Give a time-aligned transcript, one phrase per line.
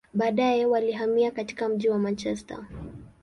[0.13, 2.65] Baadaye, walihamia katika mji wa Manchester.